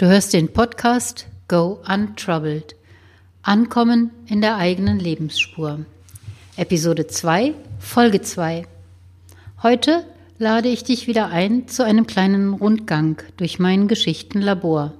Du 0.00 0.06
hörst 0.06 0.32
den 0.32 0.50
Podcast 0.50 1.26
Go 1.46 1.78
Untroubled. 1.86 2.74
Ankommen 3.42 4.10
in 4.24 4.40
der 4.40 4.56
eigenen 4.56 4.98
Lebensspur. 4.98 5.80
Episode 6.56 7.06
2, 7.06 7.52
Folge 7.78 8.22
2. 8.22 8.66
Heute 9.62 10.06
lade 10.38 10.70
ich 10.70 10.84
dich 10.84 11.06
wieder 11.06 11.28
ein 11.28 11.68
zu 11.68 11.84
einem 11.84 12.06
kleinen 12.06 12.54
Rundgang 12.54 13.20
durch 13.36 13.58
mein 13.58 13.88
Geschichtenlabor. 13.88 14.94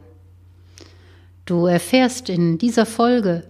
Du 1.47 1.65
erfährst 1.65 2.29
in 2.29 2.59
dieser 2.59 2.85
Folge, 2.85 3.45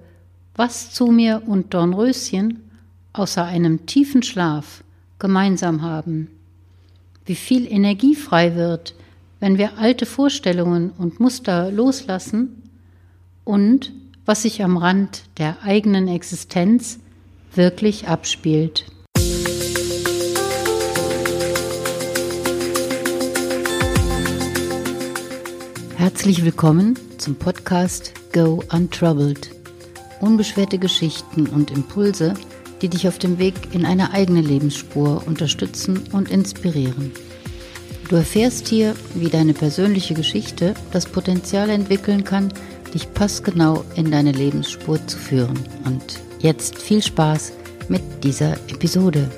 was 0.54 0.94
zu 0.94 1.06
mir 1.06 1.42
und 1.48 1.74
Dornröschen 1.74 2.62
außer 3.12 3.44
einem 3.44 3.86
tiefen 3.86 4.22
Schlaf 4.22 4.84
gemeinsam 5.18 5.82
haben, 5.82 6.28
wie 7.26 7.34
viel 7.34 7.66
Energie 7.66 8.14
frei 8.14 8.54
wird, 8.54 8.94
wenn 9.40 9.56
wir 9.56 9.78
alte 9.78 10.04
Vorstellungen 10.04 10.90
und 10.90 11.18
Muster 11.18 11.72
loslassen 11.72 12.62
und 13.44 13.92
was 14.26 14.42
sich 14.42 14.62
am 14.62 14.76
Rand 14.76 15.24
der 15.38 15.62
eigenen 15.62 16.08
Existenz 16.08 17.00
wirklich 17.54 18.06
abspielt. 18.06 18.84
Herzlich 25.96 26.44
willkommen 26.44 26.98
zum 27.18 27.34
Podcast 27.36 28.12
Go 28.32 28.62
Untroubled. 28.72 29.50
Unbeschwerte 30.20 30.78
Geschichten 30.78 31.46
und 31.46 31.70
Impulse, 31.70 32.34
die 32.82 32.88
dich 32.88 33.08
auf 33.08 33.18
dem 33.18 33.38
Weg 33.38 33.54
in 33.72 33.86
eine 33.86 34.12
eigene 34.12 34.42
Lebensspur 34.42 35.26
unterstützen 35.26 36.04
und 36.12 36.30
inspirieren. 36.30 37.12
Du 38.10 38.16
erfährst 38.16 38.66
hier, 38.66 38.96
wie 39.14 39.28
deine 39.28 39.54
persönliche 39.54 40.14
Geschichte 40.14 40.74
das 40.90 41.06
Potenzial 41.06 41.70
entwickeln 41.70 42.24
kann, 42.24 42.52
dich 42.92 43.14
passgenau 43.14 43.84
in 43.94 44.10
deine 44.10 44.32
Lebensspur 44.32 45.06
zu 45.06 45.16
führen. 45.16 45.56
Und 45.84 46.18
jetzt 46.40 46.76
viel 46.76 47.04
Spaß 47.04 47.52
mit 47.88 48.02
dieser 48.24 48.54
Episode. 48.68 49.30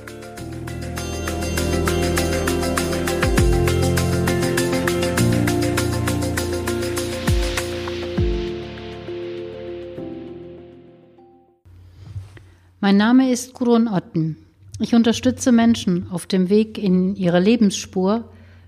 Mein 12.80 12.96
Name 12.96 13.30
ist 13.30 13.52
Gurun 13.52 13.86
Otten. 13.86 14.38
Ich 14.80 14.94
unterstütze 14.94 15.52
Menschen 15.52 16.10
auf 16.10 16.24
dem 16.24 16.48
Weg 16.48 16.78
in 16.78 17.14
ihre 17.16 17.38
Lebensspur 17.38 18.24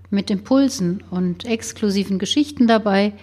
mit 0.09 0.29
Impulsen 0.29 1.03
und 1.09 1.45
exklusiven 1.45 2.19
Geschichten 2.19 2.67
dabei, 2.67 3.13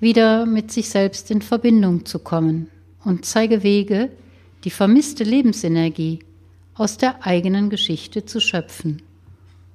wieder 0.00 0.46
mit 0.46 0.70
sich 0.70 0.88
selbst 0.88 1.30
in 1.30 1.42
Verbindung 1.42 2.04
zu 2.04 2.18
kommen 2.18 2.68
und 3.04 3.24
zeige 3.24 3.62
Wege, 3.62 4.10
die 4.64 4.70
vermisste 4.70 5.24
Lebensenergie 5.24 6.20
aus 6.74 6.98
der 6.98 7.24
eigenen 7.24 7.70
Geschichte 7.70 8.24
zu 8.26 8.40
schöpfen, 8.40 9.02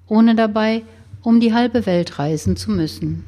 ohne 0.08 0.36
dabei 0.36 0.84
um 1.24 1.40
die 1.40 1.54
halbe 1.54 1.86
Welt 1.86 2.20
reisen 2.20 2.56
zu 2.56 2.72
müssen. 2.72 3.24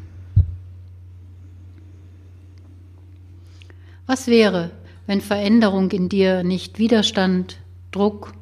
Was 4.06 4.28
wäre, 4.28 4.72
wenn 5.08 5.22
Veränderung 5.22 5.90
in 5.92 6.10
dir 6.10 6.44
nicht 6.44 6.80
Widerstand, 6.80 7.58
Druck, 7.92 8.34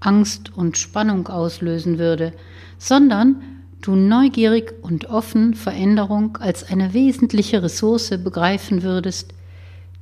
Angst 0.00 0.56
und 0.56 0.76
Spannung 0.76 1.28
auslösen 1.28 1.98
würde, 1.98 2.32
sondern 2.78 3.42
du 3.80 3.94
neugierig 3.96 4.74
und 4.82 5.06
offen 5.06 5.54
Veränderung 5.54 6.36
als 6.36 6.64
eine 6.64 6.92
wesentliche 6.92 7.62
Ressource 7.62 8.10
begreifen 8.10 8.82
würdest, 8.82 9.32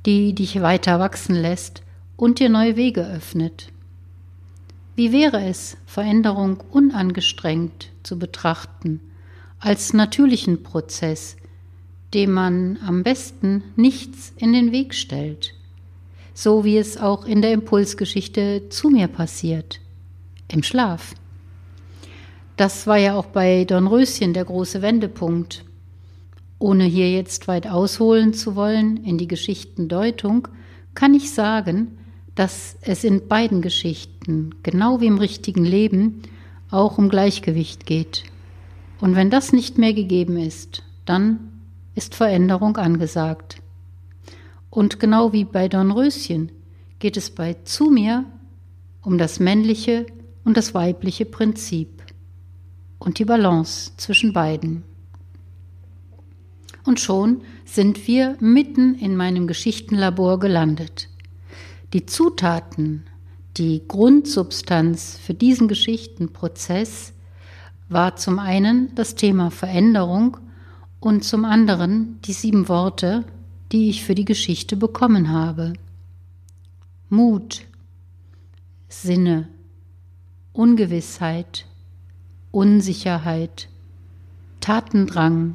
die 0.05 0.33
dich 0.33 0.61
weiter 0.61 0.99
wachsen 0.99 1.35
lässt 1.35 1.83
und 2.15 2.39
dir 2.39 2.49
neue 2.49 2.75
Wege 2.75 3.07
öffnet. 3.07 3.71
Wie 4.95 5.13
wäre 5.13 5.41
es, 5.45 5.77
Veränderung 5.85 6.61
unangestrengt 6.71 7.89
zu 8.03 8.19
betrachten, 8.19 8.99
als 9.59 9.93
natürlichen 9.93 10.63
Prozess, 10.63 11.37
dem 12.13 12.31
man 12.31 12.77
am 12.85 13.03
besten 13.03 13.63
nichts 13.75 14.33
in 14.37 14.51
den 14.51 14.71
Weg 14.71 14.93
stellt, 14.93 15.53
so 16.33 16.65
wie 16.65 16.77
es 16.77 16.97
auch 16.97 17.25
in 17.25 17.41
der 17.41 17.53
Impulsgeschichte 17.53 18.69
zu 18.69 18.89
mir 18.89 19.07
passiert, 19.07 19.79
im 20.49 20.63
Schlaf. 20.63 21.13
Das 22.59 22.87
war 22.87 22.97
ja 22.97 23.15
auch 23.15 23.27
bei 23.27 23.63
Dornröschen 23.63 24.33
der 24.33 24.43
große 24.43 24.81
Wendepunkt. 24.81 25.63
Ohne 26.57 26.83
hier 26.83 27.09
jetzt 27.09 27.47
weit 27.47 27.67
ausholen 27.67 28.33
zu 28.33 28.57
wollen 28.57 28.97
in 29.05 29.17
die 29.17 29.29
Geschichtendeutung, 29.29 30.49
kann 30.93 31.13
ich 31.13 31.31
sagen, 31.31 31.97
dass 32.35 32.75
es 32.81 33.05
in 33.05 33.29
beiden 33.29 33.61
Geschichten, 33.61 34.55
genau 34.61 34.99
wie 34.99 35.05
im 35.05 35.19
richtigen 35.19 35.63
Leben, 35.63 36.23
auch 36.69 36.97
um 36.97 37.07
Gleichgewicht 37.07 37.85
geht. 37.85 38.25
Und 38.99 39.15
wenn 39.15 39.29
das 39.29 39.53
nicht 39.53 39.77
mehr 39.77 39.93
gegeben 39.93 40.35
ist, 40.35 40.83
dann 41.05 41.39
ist 41.95 42.13
Veränderung 42.13 42.75
angesagt. 42.75 43.61
Und 44.69 44.99
genau 44.99 45.31
wie 45.31 45.45
bei 45.45 45.69
Dornröschen 45.69 46.51
geht 46.99 47.15
es 47.15 47.29
bei 47.29 47.53
Zu 47.63 47.85
mir 47.85 48.25
um 49.01 49.17
das 49.17 49.39
männliche 49.39 50.07
und 50.43 50.57
das 50.57 50.73
weibliche 50.73 51.23
Prinzip 51.23 51.98
und 52.99 53.17
die 53.17 53.25
Balance 53.25 53.91
zwischen 53.97 54.33
beiden. 54.33 54.83
Und 56.85 56.99
schon 56.99 57.41
sind 57.65 58.07
wir 58.07 58.35
mitten 58.39 58.95
in 58.95 59.15
meinem 59.15 59.47
Geschichtenlabor 59.47 60.39
gelandet. 60.39 61.09
Die 61.93 62.05
Zutaten, 62.05 63.03
die 63.57 63.81
Grundsubstanz 63.87 65.17
für 65.17 65.33
diesen 65.33 65.67
Geschichtenprozess 65.67 67.13
war 67.89 68.15
zum 68.15 68.39
einen 68.39 68.93
das 68.95 69.15
Thema 69.15 69.49
Veränderung 69.49 70.37
und 70.99 71.23
zum 71.23 71.45
anderen 71.45 72.19
die 72.25 72.33
sieben 72.33 72.69
Worte, 72.69 73.25
die 73.71 73.89
ich 73.89 74.03
für 74.03 74.15
die 74.15 74.25
Geschichte 74.25 74.75
bekommen 74.75 75.29
habe. 75.29 75.73
Mut, 77.09 77.65
Sinne, 78.87 79.47
Ungewissheit, 80.53 81.65
Unsicherheit, 82.51 83.69
Tatendrang, 84.59 85.53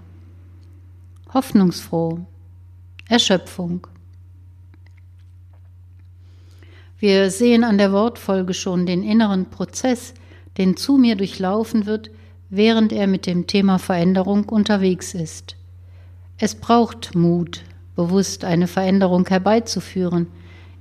hoffnungsfroh, 1.32 2.20
Erschöpfung. 3.08 3.88
Wir 7.00 7.32
sehen 7.32 7.64
an 7.64 7.78
der 7.78 7.90
Wortfolge 7.90 8.54
schon 8.54 8.86
den 8.86 9.02
inneren 9.02 9.46
Prozess, 9.46 10.14
den 10.56 10.76
zu 10.76 10.96
mir 10.96 11.16
durchlaufen 11.16 11.84
wird, 11.86 12.12
während 12.48 12.92
er 12.92 13.08
mit 13.08 13.26
dem 13.26 13.48
Thema 13.48 13.80
Veränderung 13.80 14.48
unterwegs 14.48 15.14
ist. 15.14 15.56
Es 16.38 16.54
braucht 16.54 17.16
Mut, 17.16 17.64
bewusst 17.96 18.44
eine 18.44 18.68
Veränderung 18.68 19.26
herbeizuführen, 19.26 20.28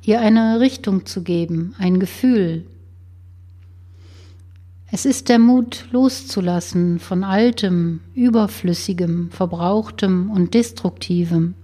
ihr 0.03 0.21
eine 0.21 0.59
Richtung 0.59 1.07
zu 1.07 1.23
geben, 1.23 1.73
ein 1.79 1.99
Gefühl, 1.99 2.67
es 4.95 5.05
ist 5.05 5.27
der 5.27 5.39
Mut 5.39 5.87
loszulassen 5.89 6.99
von 6.99 7.23
altem, 7.23 8.01
überflüssigem, 8.13 9.31
verbrauchtem 9.31 10.29
und 10.29 10.53
destruktivem. 10.53 11.55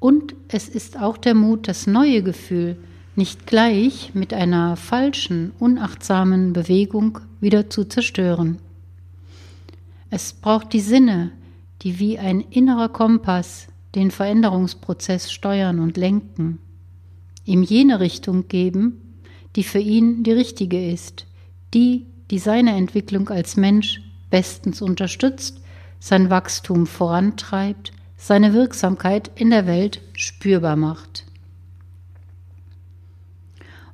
Und 0.00 0.34
es 0.48 0.70
ist 0.70 0.98
auch 0.98 1.18
der 1.18 1.34
Mut, 1.34 1.68
das 1.68 1.86
neue 1.86 2.22
Gefühl 2.22 2.78
nicht 3.14 3.46
gleich 3.46 4.12
mit 4.14 4.32
einer 4.32 4.76
falschen, 4.76 5.52
unachtsamen 5.58 6.54
Bewegung 6.54 7.18
wieder 7.42 7.68
zu 7.68 7.84
zerstören. 7.84 8.56
Es 10.08 10.32
braucht 10.32 10.72
die 10.72 10.80
Sinne, 10.80 11.30
die 11.82 11.98
wie 11.98 12.18
ein 12.18 12.40
innerer 12.40 12.88
Kompass 12.88 13.66
den 13.94 14.10
Veränderungsprozess 14.10 15.30
steuern 15.30 15.78
und 15.78 15.98
lenken, 15.98 16.58
ihm 17.44 17.62
jene 17.62 18.00
Richtung 18.00 18.48
geben, 18.48 18.98
die 19.56 19.62
für 19.62 19.80
ihn 19.80 20.22
die 20.22 20.32
richtige 20.32 20.90
ist, 20.90 21.26
die, 21.74 22.06
die 22.30 22.38
seine 22.38 22.76
Entwicklung 22.76 23.28
als 23.28 23.56
Mensch 23.56 24.00
bestens 24.30 24.82
unterstützt, 24.82 25.60
sein 26.00 26.30
Wachstum 26.30 26.86
vorantreibt, 26.86 27.92
seine 28.16 28.52
Wirksamkeit 28.52 29.30
in 29.34 29.50
der 29.50 29.66
Welt 29.66 30.00
spürbar 30.14 30.76
macht. 30.76 31.24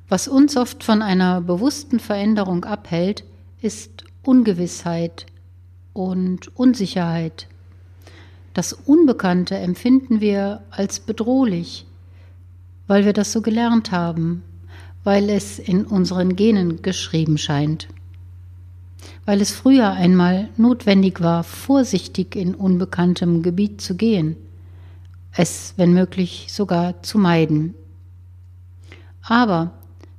Was 0.07 0.27
uns 0.27 0.55
oft 0.55 0.83
von 0.83 1.01
einer 1.01 1.41
bewussten 1.41 1.99
Veränderung 1.99 2.63
abhält, 2.63 3.23
ist 3.61 4.03
Ungewissheit 4.23 5.25
und 5.93 6.55
Unsicherheit. 6.55 7.47
Das 8.53 8.73
Unbekannte 8.73 9.57
empfinden 9.57 10.21
wir 10.21 10.61
als 10.69 10.99
bedrohlich, 10.99 11.85
weil 12.87 13.05
wir 13.05 13.13
das 13.13 13.31
so 13.31 13.41
gelernt 13.41 13.91
haben, 13.91 14.43
weil 15.05 15.29
es 15.29 15.59
in 15.59 15.85
unseren 15.85 16.35
Genen 16.35 16.81
geschrieben 16.81 17.37
scheint. 17.37 17.87
weil 19.25 19.41
es 19.41 19.51
früher 19.51 19.91
einmal 19.91 20.49
notwendig 20.55 21.21
war, 21.21 21.43
vorsichtig 21.43 22.35
in 22.35 22.53
unbekanntem 22.53 23.41
Gebiet 23.41 23.81
zu 23.81 23.95
gehen, 23.95 24.35
es, 25.31 25.73
wenn 25.77 25.93
möglich, 25.93 26.47
sogar 26.49 27.01
zu 27.01 27.17
meiden. 27.17 27.73
Aber 29.21 29.71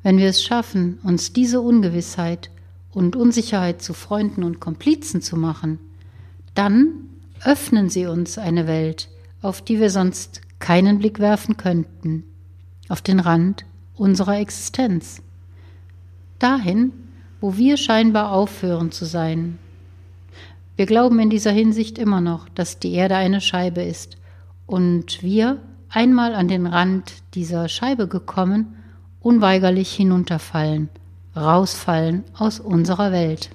wenn 0.02 0.18
wir 0.18 0.28
es 0.28 0.42
schaffen, 0.42 0.98
uns 1.02 1.32
diese 1.32 1.60
Ungewissheit 1.60 2.50
und 2.92 3.16
Unsicherheit 3.16 3.80
zu 3.80 3.94
Freunden 3.94 4.42
und 4.42 4.60
Komplizen 4.60 5.22
zu 5.22 5.36
machen, 5.36 5.78
dann 6.54 6.88
öffnen 7.44 7.88
sie 7.88 8.06
uns 8.06 8.38
eine 8.38 8.66
Welt, 8.66 9.08
auf 9.40 9.62
die 9.62 9.78
wir 9.78 9.90
sonst 9.90 10.40
keinen 10.58 10.98
Blick 10.98 11.18
werfen 11.20 11.56
könnten, 11.56 12.24
auf 12.88 13.02
den 13.02 13.20
Rand 13.20 13.64
unserer 13.96 14.38
Existenz. 14.38 15.22
Dahin, 16.38 16.92
wo 17.40 17.56
wir 17.56 17.76
scheinbar 17.76 18.32
aufhören 18.32 18.92
zu 18.92 19.04
sein. 19.04 19.58
Wir 20.76 20.86
glauben 20.86 21.18
in 21.20 21.30
dieser 21.30 21.52
Hinsicht 21.52 21.98
immer 21.98 22.20
noch, 22.20 22.48
dass 22.50 22.78
die 22.78 22.92
Erde 22.92 23.16
eine 23.16 23.40
Scheibe 23.40 23.82
ist 23.82 24.18
und 24.66 25.22
wir, 25.22 25.58
einmal 25.88 26.34
an 26.34 26.48
den 26.48 26.66
Rand 26.66 27.14
dieser 27.34 27.68
Scheibe 27.68 28.08
gekommen, 28.08 28.76
unweigerlich 29.20 29.92
hinunterfallen, 29.92 30.88
rausfallen 31.34 32.24
aus 32.36 32.60
unserer 32.60 33.12
Welt. 33.12 33.50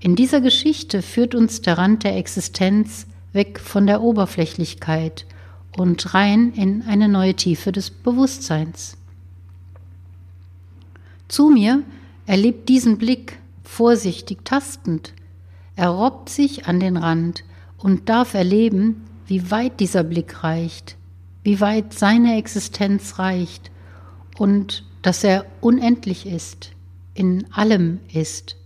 In 0.00 0.14
dieser 0.14 0.40
Geschichte 0.40 1.00
führt 1.00 1.34
uns 1.34 1.62
der 1.62 1.78
Rand 1.78 2.04
der 2.04 2.16
Existenz 2.16 3.06
weg 3.32 3.58
von 3.58 3.86
der 3.86 4.02
Oberflächlichkeit 4.02 5.26
und 5.76 6.14
rein 6.14 6.52
in 6.52 6.82
eine 6.82 7.08
neue 7.08 7.34
Tiefe 7.34 7.72
des 7.72 7.90
Bewusstseins. 7.90 8.96
Zu 11.28 11.50
mir 11.50 11.82
erlebt 12.26 12.68
diesen 12.68 12.98
Blick 12.98 13.38
vorsichtig 13.64 14.44
tastend. 14.44 15.12
Er 15.74 15.88
robbt 15.90 16.28
sich 16.28 16.66
an 16.66 16.80
den 16.80 16.96
Rand 16.96 17.44
und 17.78 18.08
darf 18.08 18.34
erleben, 18.34 19.04
wie 19.26 19.50
weit 19.50 19.80
dieser 19.80 20.04
Blick 20.04 20.44
reicht, 20.44 20.96
wie 21.42 21.60
weit 21.60 21.92
seine 21.92 22.36
Existenz 22.36 23.18
reicht 23.18 23.70
und 24.38 24.84
dass 25.02 25.24
er 25.24 25.46
unendlich 25.60 26.26
ist, 26.26 26.72
in 27.14 27.52
allem 27.52 28.00
ist, 28.12 28.56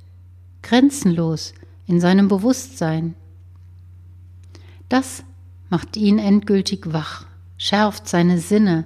grenzenlos 0.62 1.55
in 1.87 2.01
seinem 2.01 2.29
Bewusstsein. 2.29 3.15
Das 4.89 5.25
macht 5.71 5.97
ihn 5.97 6.19
endgültig 6.19 6.93
wach, 6.93 7.27
schärft 7.57 8.09
seine 8.09 8.39
Sinne, 8.39 8.85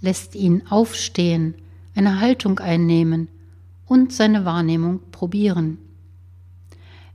lässt 0.00 0.34
ihn 0.34 0.66
aufstehen, 0.68 1.54
eine 1.96 2.20
Haltung 2.20 2.58
einnehmen 2.58 3.28
und 3.86 4.12
seine 4.12 4.44
Wahrnehmung 4.44 5.00
probieren. 5.10 5.78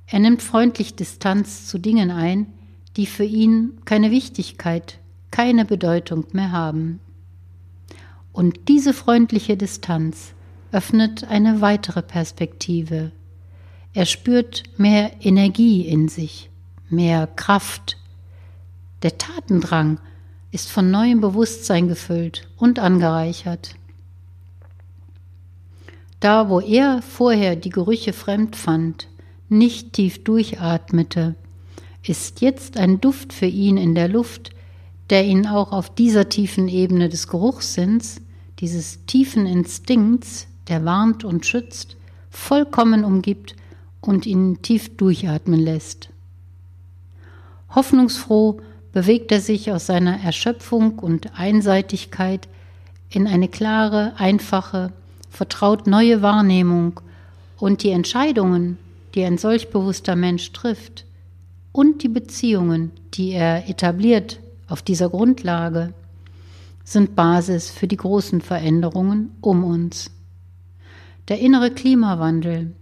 Er 0.08 0.20
nimmt 0.20 0.42
freundlich 0.42 0.96
Distanz 0.96 1.68
zu 1.68 1.78
Dingen 1.78 2.12
ein, 2.12 2.48
die 2.98 3.06
für 3.06 3.24
ihn 3.24 3.80
keine 3.86 4.12
Wichtigkeit, 4.12 5.00
keine 5.30 5.64
Bedeutung 5.64 6.26
mehr 6.34 6.52
haben. 6.52 7.00
Und 8.34 8.68
diese 8.68 8.94
freundliche 8.94 9.56
Distanz 9.56 10.34
öffnet 10.72 11.26
eine 11.26 11.62
weitere 11.62 12.02
Perspektive. 12.02 13.12
Er 13.94 14.06
spürt 14.06 14.64
mehr 14.78 15.12
Energie 15.22 15.82
in 15.82 16.08
sich, 16.08 16.50
mehr 16.90 17.28
Kraft. 17.28 17.98
Der 19.04 19.18
Tatendrang 19.18 20.00
ist 20.52 20.70
von 20.70 20.92
neuem 20.92 21.22
Bewusstsein 21.22 21.88
gefüllt 21.88 22.48
und 22.58 22.80
angereichert. 22.80 23.76
Da, 26.22 26.50
wo 26.50 26.60
er 26.60 27.02
vorher 27.02 27.56
die 27.56 27.72
Gerüche 27.72 28.14
fremd 28.14 28.56
fand, 28.56 29.08
nicht 29.50 29.94
tief 29.94 30.24
durchatmete, 30.24 31.36
ist 32.04 32.42
jetzt 32.42 32.78
ein 32.78 33.02
Duft 33.02 33.34
für 33.34 33.48
ihn 33.48 33.76
in 33.76 33.96
der 33.96 34.08
Luft, 34.08 34.52
der 35.10 35.26
ihn 35.26 35.48
auch 35.48 35.72
auf 35.72 35.94
dieser 35.94 36.30
tiefen 36.30 36.68
Ebene 36.68 37.10
des 37.10 37.28
Geruchssinns, 37.28 38.22
dieses 38.60 39.04
tiefen 39.08 39.48
Instinkts, 39.48 40.48
der 40.68 40.86
warnt 40.86 41.24
und 41.24 41.48
schützt, 41.48 41.98
vollkommen 42.30 43.04
umgibt 43.04 43.56
und 44.00 44.28
ihn 44.28 44.62
tief 44.62 44.96
durchatmen 44.96 45.60
lässt. 45.60 46.10
Hoffnungsfroh 47.74 48.62
bewegt 48.94 49.32
er 49.32 49.42
sich 49.42 49.72
aus 49.72 49.88
seiner 49.88 50.22
Erschöpfung 50.24 51.00
und 51.00 51.40
Einseitigkeit 51.40 52.48
in 53.10 53.26
eine 53.26 53.48
klare, 53.48 54.14
einfache, 54.18 54.94
vertraut 55.32 55.88
neue 55.88 56.22
Wahrnehmung 56.22 57.00
und 57.58 57.82
die 57.82 57.90
Entscheidungen, 57.90 58.78
die 59.16 59.24
ein 59.24 59.40
solch 59.40 59.72
bewusster 59.72 60.16
Mensch 60.16 60.52
trifft, 60.52 61.06
und 61.72 62.04
die 62.04 62.10
Beziehungen, 62.10 62.92
die 63.14 63.32
er 63.32 63.70
etabliert 63.70 64.40
auf 64.68 64.82
dieser 64.82 65.10
Grundlage, 65.10 65.94
sind 66.84 67.16
Basis 67.16 67.70
für 67.70 67.88
die 67.88 67.96
großen 67.96 68.42
Veränderungen 68.42 69.32
um 69.40 69.64
uns. 69.64 70.12
Der 71.30 71.40
innere 71.40 71.72
Klimawandel, 71.72 72.74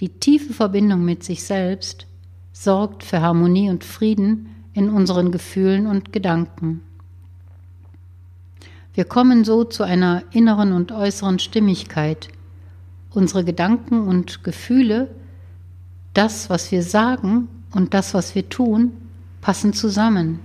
die 0.00 0.08
tiefe 0.08 0.54
Verbindung 0.54 1.04
mit 1.04 1.22
sich 1.22 1.42
selbst, 1.42 2.06
sorgt 2.54 3.04
für 3.04 3.20
Harmonie 3.20 3.68
und 3.68 3.84
Frieden 3.84 4.48
in 4.72 4.88
unseren 4.88 5.32
Gefühlen 5.32 5.86
und 5.86 6.14
Gedanken. 6.14 6.80
Wir 9.00 9.06
kommen 9.06 9.44
so 9.46 9.64
zu 9.64 9.82
einer 9.82 10.24
inneren 10.30 10.72
und 10.72 10.92
äußeren 10.92 11.38
Stimmigkeit. 11.38 12.28
Unsere 13.08 13.44
Gedanken 13.44 14.06
und 14.06 14.44
Gefühle, 14.44 15.08
das, 16.12 16.50
was 16.50 16.70
wir 16.70 16.82
sagen 16.82 17.48
und 17.72 17.94
das, 17.94 18.12
was 18.12 18.34
wir 18.34 18.50
tun, 18.50 18.92
passen 19.40 19.72
zusammen. 19.72 20.40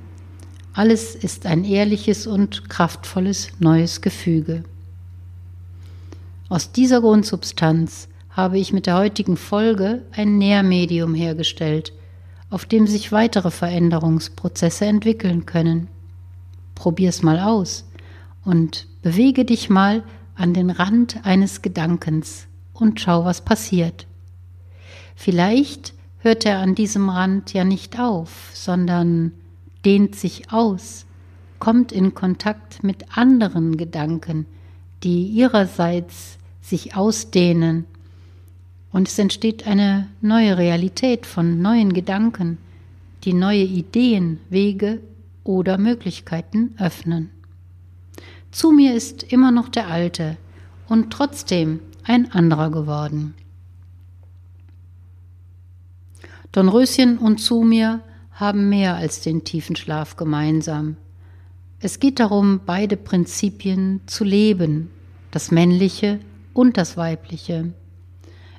Alles 0.71 1.15
ist 1.15 1.45
ein 1.45 1.65
ehrliches 1.65 2.27
und 2.27 2.69
kraftvolles 2.69 3.49
neues 3.59 3.99
Gefüge. 3.99 4.63
Aus 6.47 6.71
dieser 6.71 7.01
Grundsubstanz 7.01 8.07
habe 8.29 8.57
ich 8.57 8.71
mit 8.71 8.85
der 8.85 8.95
heutigen 8.95 9.35
Folge 9.35 10.03
ein 10.13 10.37
Nährmedium 10.37 11.13
hergestellt, 11.13 11.91
auf 12.49 12.63
dem 12.65 12.87
sich 12.87 13.11
weitere 13.11 13.51
Veränderungsprozesse 13.51 14.85
entwickeln 14.85 15.45
können. 15.45 15.89
Probier's 16.73 17.21
mal 17.21 17.41
aus 17.41 17.83
und 18.45 18.87
bewege 19.01 19.43
dich 19.43 19.69
mal 19.69 20.03
an 20.35 20.53
den 20.53 20.69
Rand 20.69 21.25
eines 21.25 21.61
Gedankens 21.61 22.47
und 22.73 23.01
schau, 23.01 23.25
was 23.25 23.41
passiert. 23.41 24.07
Vielleicht 25.15 25.93
hört 26.19 26.45
er 26.45 26.59
an 26.59 26.75
diesem 26.75 27.09
Rand 27.09 27.53
ja 27.53 27.63
nicht 27.63 27.99
auf, 27.99 28.51
sondern 28.53 29.31
dehnt 29.83 30.15
sich 30.15 30.51
aus, 30.51 31.05
kommt 31.59 31.91
in 31.91 32.13
Kontakt 32.13 32.83
mit 32.83 33.17
anderen 33.17 33.77
Gedanken, 33.77 34.45
die 35.03 35.25
ihrerseits 35.27 36.37
sich 36.61 36.95
ausdehnen, 36.95 37.85
und 38.91 39.09
es 39.09 39.19
entsteht 39.19 39.67
eine 39.67 40.07
neue 40.21 40.57
Realität 40.57 41.25
von 41.25 41.61
neuen 41.61 41.91
Gedanken, 41.91 42.57
die 43.25 43.33
neue 43.33 43.63
Ideen, 43.63 44.39
Wege 44.49 45.01
oder 45.43 45.77
Möglichkeiten 45.77 46.75
öffnen. 46.79 47.29
Zu 48.55 48.71
mir 48.71 48.95
ist 48.95 49.21
immer 49.33 49.51
noch 49.51 49.67
der 49.67 49.89
Alte 49.89 50.37
und 50.87 51.11
trotzdem 51.11 51.81
ein 52.05 52.31
anderer 52.31 52.71
geworden. 52.71 53.33
Dornröschen 56.53 57.17
und 57.17 57.39
zu 57.39 57.63
mir 57.63 57.99
haben 58.31 58.69
mehr 58.69 58.95
als 58.95 59.19
den 59.19 59.43
tiefen 59.43 59.75
Schlaf 59.75 60.15
gemeinsam. 60.15 60.95
Es 61.81 61.99
geht 61.99 62.21
darum, 62.21 62.61
beide 62.65 62.95
Prinzipien 62.95 63.99
zu 64.05 64.23
leben, 64.23 64.89
das 65.31 65.51
Männliche 65.51 66.21
und 66.53 66.77
das 66.77 66.95
Weibliche. 66.95 67.73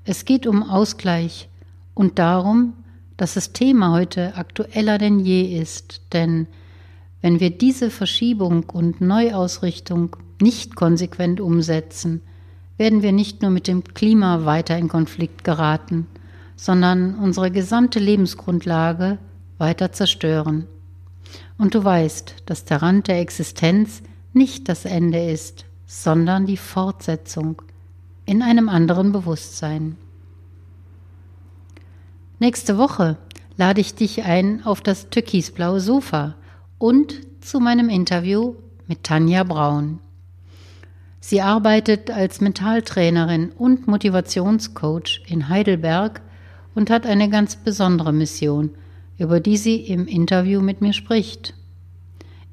Es 0.05 0.26
geht 0.26 0.47
um 0.47 0.62
Ausgleich 0.62 1.49
und 1.95 2.19
darum, 2.19 2.75
dass 3.17 3.33
das 3.33 3.55
Thema 3.55 3.93
heute 3.93 4.37
aktueller 4.37 4.99
denn 4.99 5.21
je 5.21 5.59
ist, 5.59 6.03
denn 6.12 6.49
wenn 7.26 7.40
wir 7.40 7.50
diese 7.50 7.90
Verschiebung 7.90 8.71
und 8.73 9.00
Neuausrichtung 9.00 10.14
nicht 10.40 10.76
konsequent 10.76 11.40
umsetzen, 11.40 12.23
werden 12.76 13.02
wir 13.02 13.11
nicht 13.11 13.42
nur 13.42 13.50
mit 13.50 13.66
dem 13.66 13.83
Klima 13.83 14.45
weiter 14.45 14.78
in 14.78 14.87
Konflikt 14.87 15.42
geraten, 15.42 16.06
sondern 16.54 17.16
unsere 17.16 17.50
gesamte 17.50 17.99
Lebensgrundlage 17.99 19.18
weiter 19.59 19.90
zerstören. 19.90 20.68
Und 21.59 21.75
du 21.75 21.83
weißt, 21.83 22.45
dass 22.47 22.64
der 22.64 22.80
Rand 22.80 23.09
der 23.09 23.18
Existenz 23.18 24.04
nicht 24.33 24.68
das 24.68 24.85
Ende 24.85 25.28
ist, 25.28 25.64
sondern 25.85 26.47
die 26.47 26.56
Fortsetzung 26.56 27.61
in 28.25 28.40
einem 28.40 28.68
anderen 28.68 29.11
Bewusstsein. 29.11 29.97
Nächste 32.38 32.78
Woche 32.78 33.16
lade 33.56 33.80
ich 33.80 33.97
dich 33.97 34.23
ein 34.23 34.64
auf 34.64 34.80
das 34.80 35.11
türkisblaue 35.11 35.80
Sofa 35.80 36.37
und 36.78 37.21
zu 37.40 37.61
meinem 37.61 37.88
Interview 37.88 38.54
mit 38.87 39.02
Tanja 39.02 39.45
Braun. 39.45 40.00
Sie 41.21 41.40
arbeitet 41.40 42.11
als 42.11 42.40
Mentaltrainerin 42.40 43.50
und 43.50 43.88
Motivationscoach 43.88 45.23
in 45.26 45.49
Heidelberg 45.49 46.21
und 46.75 46.90
hat 46.90 47.06
eine 47.06 47.28
ganz 47.28 47.56
besondere 47.56 48.12
Mission, 48.12 48.71
über 49.18 49.40
die 49.40 49.56
sie 49.56 49.76
im 49.76 50.06
Interview 50.06 50.61
mit 50.61 50.80
mir 50.80 50.92
spricht. 50.92 51.54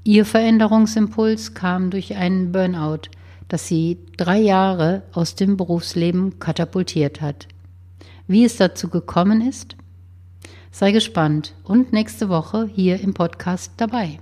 Ihr 0.03 0.25
Veränderungsimpuls 0.25 1.53
kam 1.53 1.89
durch 1.91 2.15
einen 2.15 2.51
Burnout, 2.51 3.09
das 3.47 3.67
sie 3.67 3.99
drei 4.17 4.39
Jahre 4.39 5.03
aus 5.13 5.35
dem 5.35 5.55
Berufsleben 5.57 6.39
katapultiert 6.39 7.21
hat. 7.21 7.47
Wie 8.27 8.43
es 8.43 8.57
dazu 8.57 8.89
gekommen 8.89 9.47
ist? 9.47 9.75
Sei 10.75 10.91
gespannt 10.91 11.53
und 11.63 11.93
nächste 11.93 12.29
Woche 12.29 12.67
hier 12.73 12.99
im 12.99 13.13
Podcast 13.13 13.73
dabei. 13.77 14.17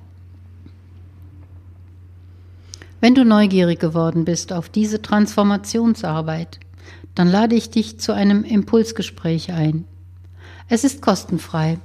Wenn 3.00 3.16
du 3.16 3.24
neugierig 3.24 3.80
geworden 3.80 4.26
bist 4.26 4.52
auf 4.52 4.68
diese 4.68 5.02
Transformationsarbeit, 5.02 6.60
dann 7.16 7.30
lade 7.30 7.56
ich 7.56 7.70
dich 7.70 8.02
zu 8.02 8.12
einem 8.12 8.44
Impulsgespräch 8.44 9.54
ein. 9.54 9.86
Es 10.68 10.84
ist 10.84 11.02
kostenfrei 11.02 11.80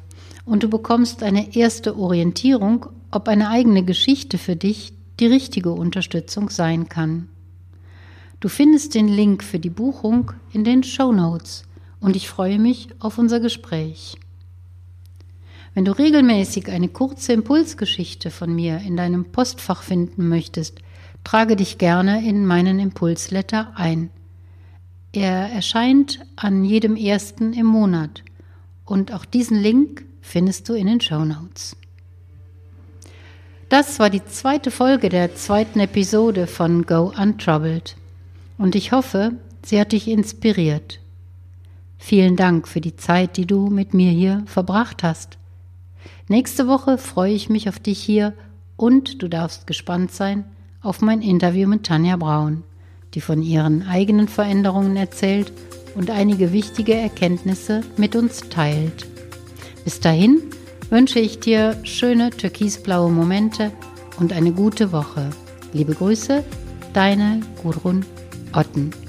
und 0.44 0.64
du 0.64 0.68
bekommst 0.68 1.22
eine 1.22 1.54
erste 1.54 1.96
Orientierung, 1.96 2.86
ob 3.12 3.28
eine 3.28 3.50
eigene 3.50 3.84
Geschichte 3.84 4.36
für 4.36 4.56
dich 4.56 4.92
die 5.20 5.28
richtige 5.28 5.70
Unterstützung 5.70 6.50
sein 6.50 6.88
kann. 6.88 7.28
Du 8.40 8.48
findest 8.48 8.96
den 8.96 9.06
Link 9.06 9.44
für 9.44 9.60
die 9.60 9.70
Buchung 9.70 10.32
in 10.52 10.64
den 10.64 10.82
Show 10.82 11.12
Notes 11.12 11.62
und 12.00 12.16
ich 12.16 12.28
freue 12.28 12.58
mich 12.58 12.88
auf 12.98 13.16
unser 13.16 13.38
Gespräch. 13.38 14.18
Wenn 15.76 15.84
du 15.84 15.92
regelmäßig 15.92 16.70
eine 16.70 16.88
kurze 16.88 17.34
Impulsgeschichte 17.34 18.30
von 18.30 18.54
mir 18.54 18.78
in 18.78 18.96
deinem 18.96 19.26
Postfach 19.26 19.82
finden 19.82 20.26
möchtest, 20.26 20.78
trage 21.22 21.54
dich 21.54 21.76
gerne 21.76 22.26
in 22.26 22.46
meinen 22.46 22.78
Impulsletter 22.78 23.74
ein. 23.74 24.08
Er 25.12 25.50
erscheint 25.52 26.20
an 26.34 26.64
jedem 26.64 26.96
ersten 26.96 27.52
im 27.52 27.66
Monat 27.66 28.22
und 28.86 29.12
auch 29.12 29.26
diesen 29.26 29.60
Link 29.60 30.06
findest 30.22 30.66
du 30.70 30.72
in 30.72 30.86
den 30.86 31.02
Show 31.02 31.26
Notes. 31.26 31.76
Das 33.68 33.98
war 33.98 34.08
die 34.08 34.24
zweite 34.24 34.70
Folge 34.70 35.10
der 35.10 35.34
zweiten 35.34 35.80
Episode 35.80 36.46
von 36.46 36.86
Go 36.86 37.12
Untroubled 37.20 37.96
und 38.56 38.74
ich 38.76 38.92
hoffe, 38.92 39.32
sie 39.62 39.78
hat 39.78 39.92
dich 39.92 40.08
inspiriert. 40.08 41.00
Vielen 41.98 42.36
Dank 42.36 42.66
für 42.66 42.80
die 42.80 42.96
Zeit, 42.96 43.36
die 43.36 43.46
du 43.46 43.68
mit 43.68 43.92
mir 43.92 44.10
hier 44.10 44.42
verbracht 44.46 45.02
hast. 45.02 45.36
Nächste 46.28 46.66
Woche 46.66 46.98
freue 46.98 47.32
ich 47.32 47.48
mich 47.48 47.68
auf 47.68 47.78
dich 47.78 48.00
hier 48.02 48.34
und 48.76 49.22
du 49.22 49.28
darfst 49.28 49.68
gespannt 49.68 50.10
sein 50.10 50.44
auf 50.82 51.00
mein 51.00 51.22
Interview 51.22 51.68
mit 51.68 51.84
Tanja 51.84 52.16
Braun, 52.16 52.64
die 53.14 53.20
von 53.20 53.42
ihren 53.42 53.86
eigenen 53.86 54.26
Veränderungen 54.26 54.96
erzählt 54.96 55.52
und 55.94 56.10
einige 56.10 56.52
wichtige 56.52 56.94
Erkenntnisse 56.94 57.82
mit 57.96 58.16
uns 58.16 58.40
teilt. 58.50 59.06
Bis 59.84 60.00
dahin 60.00 60.42
wünsche 60.90 61.20
ich 61.20 61.38
dir 61.38 61.78
schöne 61.84 62.30
türkisblaue 62.30 63.10
Momente 63.10 63.70
und 64.18 64.32
eine 64.32 64.50
gute 64.50 64.90
Woche. 64.90 65.30
Liebe 65.72 65.94
Grüße, 65.94 66.42
deine 66.92 67.40
Gudrun 67.62 68.04
Otten. 68.52 69.05